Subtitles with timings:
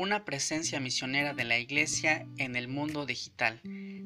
[0.00, 3.60] una presencia misionera de la iglesia en el mundo digital.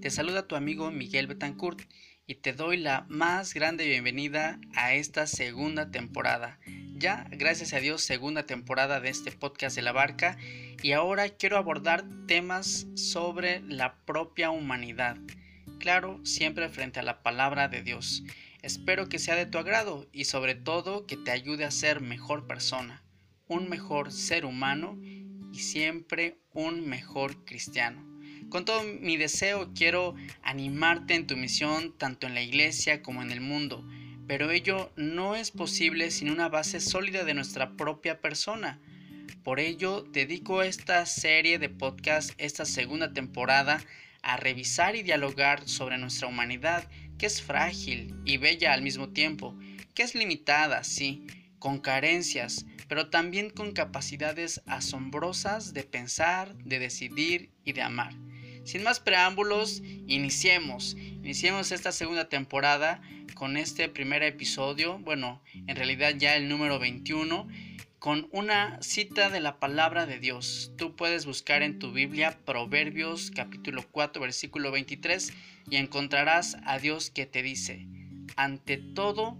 [0.00, 1.80] Te saluda tu amigo Miguel Betancourt
[2.28, 6.60] y te doy la más grande bienvenida a esta segunda temporada.
[6.94, 10.38] Ya, gracias a Dios, segunda temporada de este podcast de la barca
[10.80, 15.16] y ahora quiero abordar temas sobre la propia humanidad.
[15.80, 18.22] Claro, siempre frente a la palabra de Dios.
[18.62, 22.46] Espero que sea de tu agrado y sobre todo que te ayude a ser mejor
[22.46, 23.02] persona,
[23.48, 24.96] un mejor ser humano
[25.60, 28.04] siempre un mejor cristiano.
[28.48, 33.30] Con todo mi deseo quiero animarte en tu misión tanto en la iglesia como en
[33.30, 33.86] el mundo,
[34.26, 38.80] pero ello no es posible sin una base sólida de nuestra propia persona.
[39.44, 43.80] Por ello dedico esta serie de podcast, esta segunda temporada,
[44.22, 46.88] a revisar y dialogar sobre nuestra humanidad
[47.18, 49.56] que es frágil y bella al mismo tiempo,
[49.94, 51.26] que es limitada, sí,
[51.58, 58.12] con carencias, pero también con capacidades asombrosas de pensar, de decidir y de amar.
[58.64, 60.96] Sin más preámbulos, iniciemos.
[60.98, 63.00] Iniciemos esta segunda temporada
[63.36, 67.46] con este primer episodio, bueno, en realidad ya el número 21
[68.00, 70.72] con una cita de la palabra de Dios.
[70.76, 75.32] Tú puedes buscar en tu Biblia Proverbios capítulo 4 versículo 23
[75.70, 77.86] y encontrarás a Dios que te dice,
[78.34, 79.38] ante todo,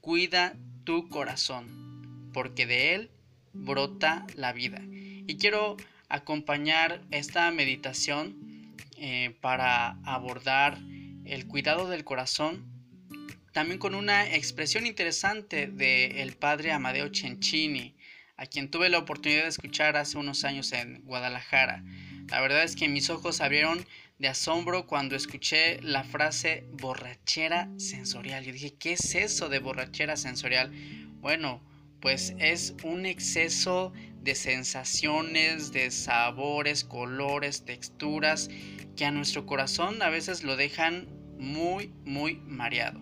[0.00, 1.79] cuida tu corazón,
[2.32, 3.10] porque de él
[3.52, 4.80] brota la vida.
[4.82, 5.76] Y quiero
[6.08, 10.78] acompañar esta meditación eh, para abordar
[11.24, 12.70] el cuidado del corazón
[13.52, 17.94] también con una expresión interesante del padre Amadeo Cencini,
[18.36, 21.82] a quien tuve la oportunidad de escuchar hace unos años en Guadalajara.
[22.28, 23.84] La verdad es que mis ojos abrieron
[24.18, 28.44] de asombro cuando escuché la frase borrachera sensorial.
[28.44, 30.70] Yo dije, ¿qué es eso de borrachera sensorial?
[31.20, 31.60] Bueno,
[32.00, 38.50] pues es un exceso de sensaciones, de sabores, colores, texturas,
[38.96, 41.08] que a nuestro corazón a veces lo dejan
[41.38, 43.00] muy, muy mareado.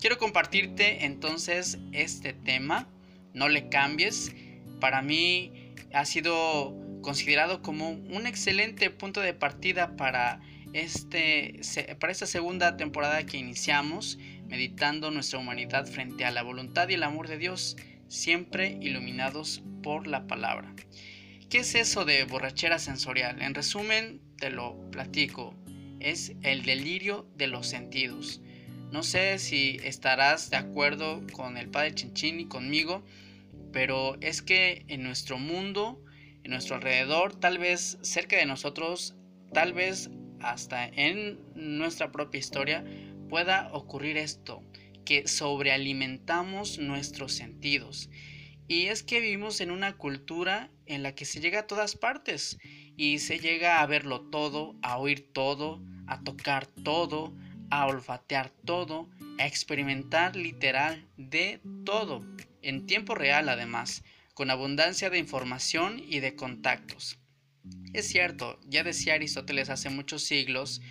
[0.00, 2.88] Quiero compartirte entonces este tema,
[3.34, 4.34] no le cambies.
[4.80, 10.40] Para mí ha sido considerado como un excelente punto de partida para,
[10.72, 11.60] este,
[11.98, 17.02] para esta segunda temporada que iniciamos, meditando nuestra humanidad frente a la voluntad y el
[17.02, 17.76] amor de Dios,
[18.08, 20.74] siempre iluminados por la palabra.
[21.48, 23.40] ¿Qué es eso de borrachera sensorial?
[23.40, 25.54] En resumen, te lo platico.
[26.00, 28.42] Es el delirio de los sentidos.
[28.90, 33.04] No sé si estarás de acuerdo con el padre Chinchín y conmigo,
[33.72, 36.02] pero es que en nuestro mundo,
[36.42, 39.14] en nuestro alrededor, tal vez cerca de nosotros,
[39.52, 42.84] tal vez hasta en nuestra propia historia,
[43.28, 44.62] pueda ocurrir esto,
[45.08, 48.10] que sobrealimentamos nuestros sentidos.
[48.68, 52.58] Y es que vivimos en una cultura en la que se llega a todas partes
[52.94, 57.34] y se llega a verlo todo, a oír todo, a tocar todo,
[57.70, 59.08] a olfatear todo,
[59.38, 62.22] a experimentar literal de todo,
[62.60, 64.04] en tiempo real además,
[64.34, 67.18] con abundancia de información y de contactos.
[67.94, 70.82] Es cierto, ya decía Aristóteles hace muchos siglos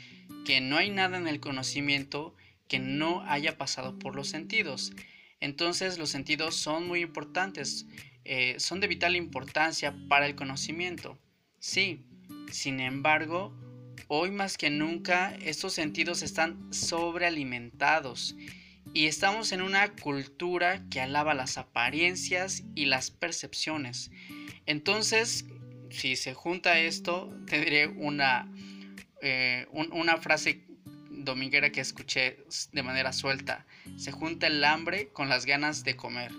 [0.43, 2.35] que no hay nada en el conocimiento
[2.67, 4.93] que no haya pasado por los sentidos.
[5.39, 7.85] Entonces los sentidos son muy importantes,
[8.25, 11.17] eh, son de vital importancia para el conocimiento.
[11.59, 12.05] Sí,
[12.51, 13.53] sin embargo,
[14.09, 18.37] Hoy más que nunca estos sentidos están sobrealimentados
[18.93, 24.11] y estamos en una cultura que alaba las apariencias y las percepciones.
[24.65, 25.45] Entonces,
[25.89, 28.49] si se junta esto, tendré una,
[29.21, 30.65] eh, una frase
[31.27, 33.65] dominguera que escuché de manera suelta.
[33.97, 36.31] Se junta el hambre con las ganas de comer.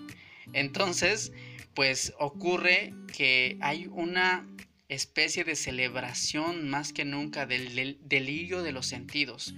[0.53, 1.33] Entonces,
[1.75, 4.47] pues ocurre que hay una
[4.89, 9.55] especie de celebración más que nunca del delirio de los sentidos.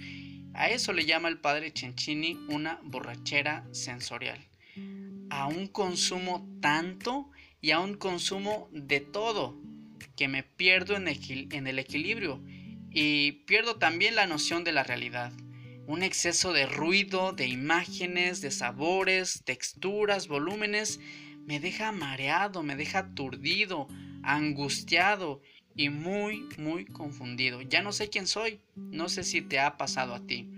[0.52, 4.44] A eso le llama el padre Cencini una borrachera sensorial.
[5.30, 7.30] A un consumo tanto
[7.60, 9.56] y a un consumo de todo
[10.16, 12.42] que me pierdo en, en el equilibrio
[12.90, 15.32] y pierdo también la noción de la realidad.
[15.86, 21.00] Un exceso de ruido, de imágenes, de sabores, texturas, volúmenes,
[21.46, 23.88] me deja mareado, me deja aturdido,
[24.22, 25.40] angustiado
[25.74, 27.62] y muy, muy confundido.
[27.62, 30.48] Ya no sé quién soy, no sé si te ha pasado a ti.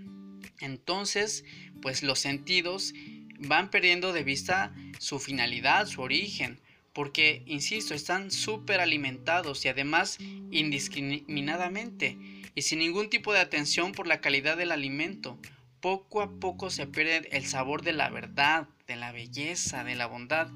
[0.59, 1.45] Entonces,
[1.81, 2.93] pues los sentidos
[3.39, 6.59] van perdiendo de vista su finalidad, su origen,
[6.93, 10.17] porque, insisto, están súper alimentados y además
[10.51, 12.17] indiscriminadamente
[12.55, 15.39] y sin ningún tipo de atención por la calidad del alimento.
[15.81, 20.05] Poco a poco se pierde el sabor de la verdad, de la belleza, de la
[20.05, 20.49] bondad.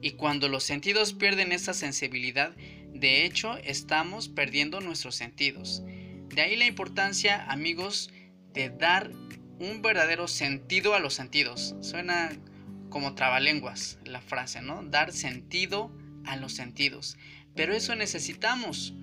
[0.00, 2.54] Y cuando los sentidos pierden esa sensibilidad,
[2.92, 5.82] de hecho estamos perdiendo nuestros sentidos.
[6.28, 8.12] De ahí la importancia, amigos,
[8.52, 9.10] de dar
[9.58, 11.74] un verdadero sentido a los sentidos.
[11.80, 12.32] Suena
[12.90, 14.82] como trabalenguas la frase, ¿no?
[14.82, 15.96] Dar sentido
[16.26, 17.16] a los sentidos.
[17.54, 18.94] Pero eso necesitamos,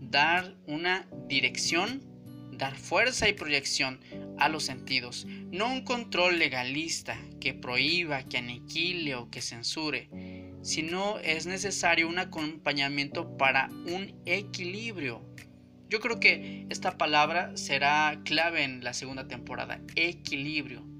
[0.00, 2.02] dar una dirección,
[2.52, 4.00] dar fuerza y proyección
[4.38, 5.26] a los sentidos.
[5.50, 10.08] No un control legalista que prohíba, que aniquile o que censure,
[10.62, 15.22] sino es necesario un acompañamiento para un equilibrio.
[15.88, 20.95] Yo creo que esta palabra será clave en la segunda temporada, equilibrio.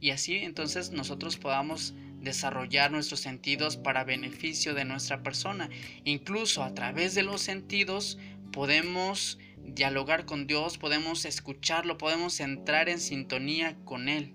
[0.00, 5.70] Y así entonces nosotros podamos desarrollar nuestros sentidos para beneficio de nuestra persona.
[6.04, 8.18] Incluso a través de los sentidos
[8.52, 14.34] podemos dialogar con Dios, podemos escucharlo, podemos entrar en sintonía con Él.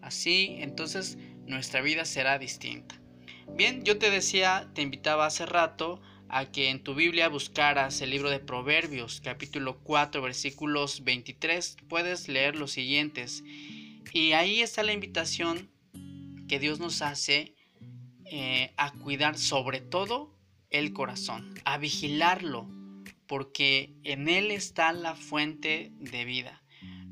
[0.00, 3.00] Así entonces nuestra vida será distinta.
[3.56, 8.10] Bien, yo te decía, te invitaba hace rato a que en tu Biblia buscaras el
[8.10, 11.76] libro de Proverbios, capítulo 4, versículos 23.
[11.88, 13.44] Puedes leer los siguientes.
[14.12, 15.70] Y ahí está la invitación
[16.48, 17.54] que Dios nos hace
[18.26, 20.34] eh, a cuidar sobre todo
[20.70, 22.68] el corazón, a vigilarlo,
[23.26, 26.62] porque en él está la fuente de vida.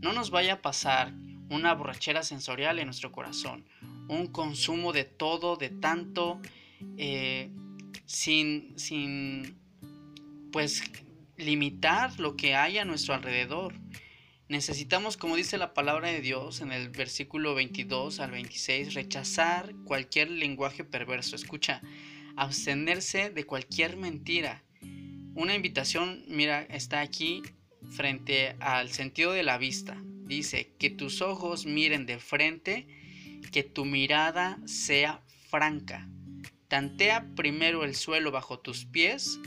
[0.01, 1.13] No nos vaya a pasar
[1.51, 3.67] una borrachera sensorial en nuestro corazón,
[4.09, 6.41] un consumo de todo, de tanto,
[6.97, 7.51] eh,
[8.07, 9.59] sin, sin,
[10.53, 10.83] pues,
[11.37, 13.75] limitar lo que hay a nuestro alrededor.
[14.50, 20.29] Necesitamos, como dice la palabra de Dios en el versículo 22 al 26, rechazar cualquier
[20.29, 21.37] lenguaje perverso.
[21.37, 21.81] Escucha,
[22.35, 24.64] abstenerse de cualquier mentira.
[25.37, 27.43] Una invitación, mira, está aquí
[27.93, 30.02] frente al sentido de la vista.
[30.02, 32.88] Dice, que tus ojos miren de frente
[33.53, 36.08] que tu mirada sea franca.
[36.67, 39.38] Tantea primero el suelo bajo tus pies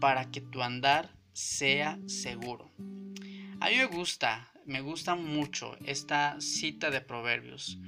[0.00, 2.72] para que tu andar sea seguro.
[3.60, 7.78] A mí me gusta, me gusta mucho esta cita de Proverbios,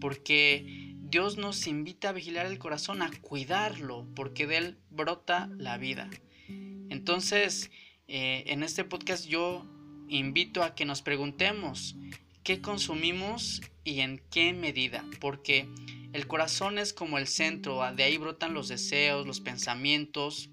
[0.00, 5.76] porque Dios nos invita a vigilar el corazón, a cuidarlo, porque de él brota la
[5.76, 6.08] vida.
[6.48, 7.70] Entonces,
[8.06, 9.66] eh, en este podcast yo
[10.08, 11.94] invito a que nos preguntemos,
[12.42, 15.68] qué consumimos y en qué medida, porque
[16.14, 20.48] el corazón es como el centro, de ahí brotan los deseos, los pensamientos,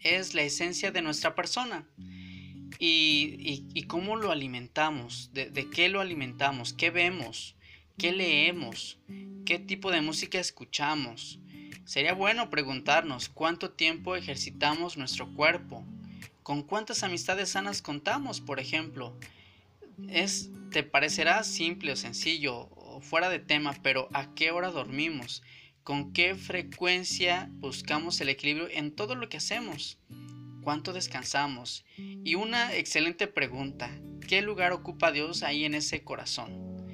[0.00, 1.88] es la esencia de nuestra persona.
[2.78, 7.56] Y, cómo lo alimentamos, de, qué lo alimentamos, qué vemos,
[7.96, 8.98] qué leemos,
[9.44, 11.40] qué tipo de música escuchamos.
[11.84, 15.84] Sería bueno preguntarnos cuánto tiempo ejercitamos nuestro cuerpo,
[16.42, 19.14] con cuántas amistades sanas contamos, por ejemplo,
[20.08, 25.42] es, te parecerá simple o sencillo o fuera de tema, pero ¿a qué hora dormimos?
[25.82, 29.98] ¿Con qué frecuencia buscamos el equilibrio en todo lo que hacemos?
[30.68, 31.86] ¿Cuánto descansamos?
[31.96, 33.90] Y una excelente pregunta,
[34.28, 36.84] ¿qué lugar ocupa Dios ahí en ese corazón?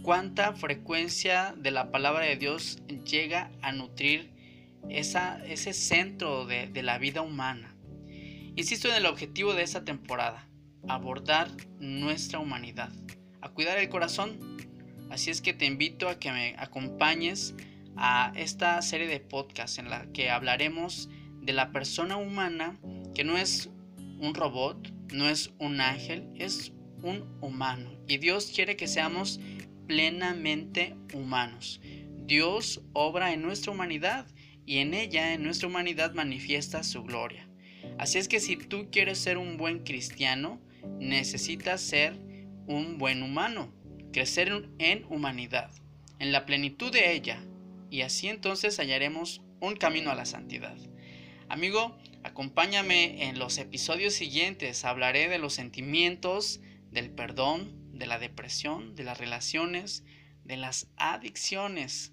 [0.00, 4.32] ¿Cuánta frecuencia de la palabra de Dios llega a nutrir
[4.88, 7.76] esa, ese centro de, de la vida humana?
[8.56, 10.48] Insisto en el objetivo de esta temporada,
[10.88, 12.90] abordar nuestra humanidad,
[13.42, 14.56] a cuidar el corazón.
[15.10, 17.54] Así es que te invito a que me acompañes
[17.96, 21.10] a esta serie de podcasts en la que hablaremos
[21.44, 22.78] de la persona humana
[23.14, 23.70] que no es
[24.18, 27.90] un robot, no es un ángel, es un humano.
[28.08, 29.40] Y Dios quiere que seamos
[29.86, 31.80] plenamente humanos.
[32.26, 34.26] Dios obra en nuestra humanidad
[34.66, 37.48] y en ella, en nuestra humanidad, manifiesta su gloria.
[37.98, 40.60] Así es que si tú quieres ser un buen cristiano,
[40.98, 42.18] necesitas ser
[42.66, 43.72] un buen humano,
[44.12, 45.70] crecer en humanidad,
[46.18, 47.44] en la plenitud de ella,
[47.90, 50.76] y así entonces hallaremos un camino a la santidad.
[51.48, 58.96] Amigo, acompáñame en los episodios siguientes, hablaré de los sentimientos, del perdón, de la depresión,
[58.96, 60.02] de las relaciones,
[60.44, 62.12] de las adicciones,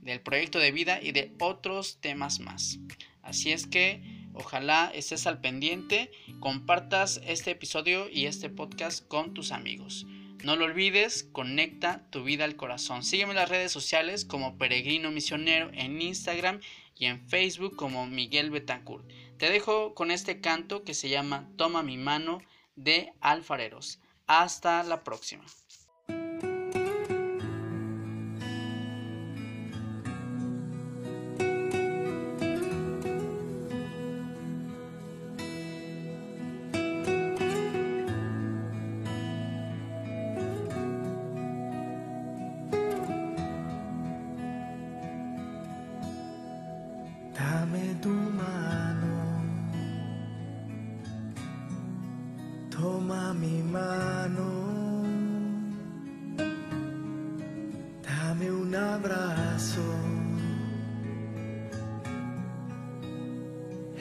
[0.00, 2.78] del proyecto de vida y de otros temas más.
[3.22, 9.50] Así es que Ojalá estés al pendiente, compartas este episodio y este podcast con tus
[9.50, 10.06] amigos.
[10.44, 13.02] No lo olvides, conecta tu vida al corazón.
[13.02, 16.60] Sígueme en las redes sociales como Peregrino Misionero en Instagram
[16.96, 19.10] y en Facebook como Miguel Betancourt.
[19.38, 22.40] Te dejo con este canto que se llama Toma mi mano
[22.74, 24.00] de Alfareros.
[24.26, 25.44] Hasta la próxima.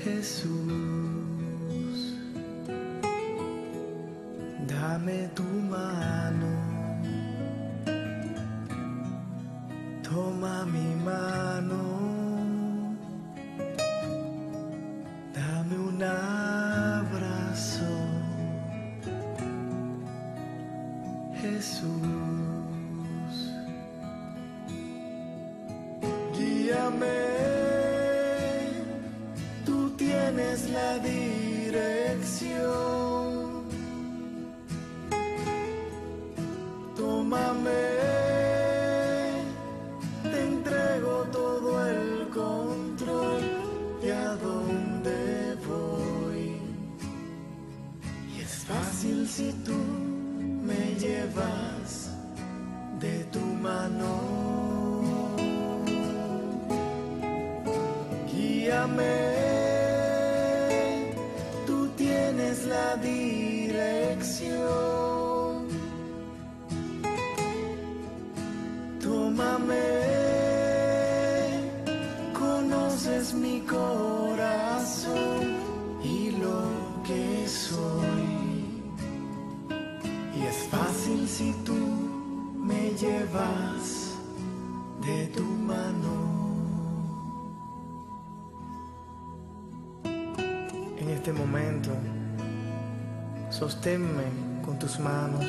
[0.07, 1.99] Jesús,
[4.65, 6.51] dame tu mano,
[10.01, 11.86] toma mi mano,
[30.37, 32.37] tienes la dirección.
[36.95, 37.71] Tómame,
[40.23, 43.41] te entrego todo el control
[44.01, 46.57] de a dónde voy.
[48.35, 49.79] Y es fácil si tú
[50.63, 52.11] me llevas
[52.99, 54.11] de tu mano.
[58.31, 59.36] Guíame,
[62.95, 64.57] dirección.
[69.01, 69.75] Tómame,
[72.33, 75.55] conoces mi corazón
[76.03, 76.61] y lo
[77.05, 78.27] que soy.
[80.35, 81.75] Y es fácil si tú
[82.55, 84.15] me llevas
[85.01, 86.15] de tu mano.
[90.99, 91.91] En este momento,
[93.57, 94.23] sosténme
[94.63, 95.45] con tus manos.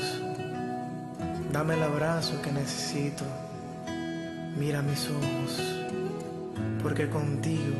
[1.52, 3.24] Dame el abrazo que necesito.
[4.56, 5.62] Mira mis ojos,
[6.82, 7.76] porque contigo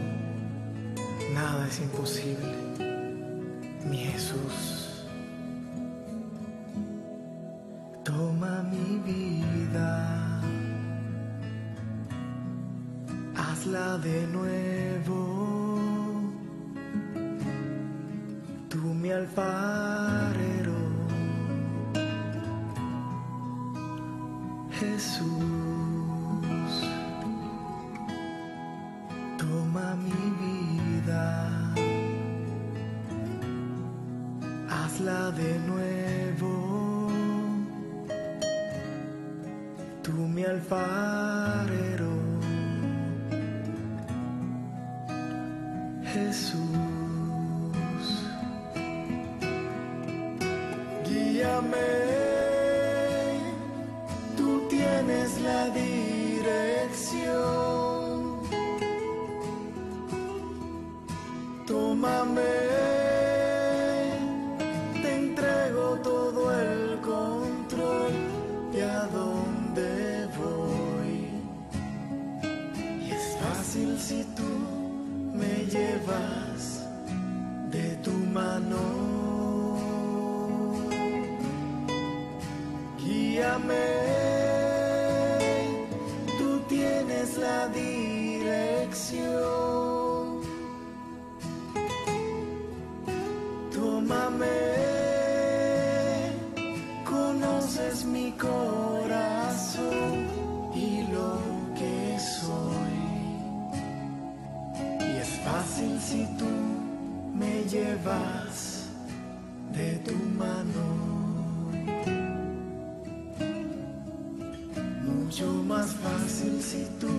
[1.35, 2.53] nada es imposible.
[3.85, 5.07] Mi Jesús.
[8.05, 10.41] Toma mi vida,
[13.37, 15.19] hazla de nuevo.
[18.69, 20.08] Tú mi alfarero,
[24.99, 26.73] Jesús.
[29.39, 31.73] Toma mi vida,
[34.69, 37.09] hazla de nuevo.
[40.03, 42.15] Tú mi alfarero,
[46.13, 46.68] Jesús.
[94.09, 94.47] Tómame,
[97.05, 100.25] conoces mi corazón
[100.75, 101.39] y lo
[101.77, 103.01] que soy.
[105.01, 106.49] Y es fácil si tú
[107.35, 108.87] me llevas
[109.75, 110.87] de tu mano.
[115.05, 117.11] Mucho más fácil si tú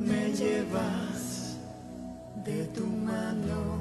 [0.00, 1.58] me llevas
[2.46, 3.77] de tu mano.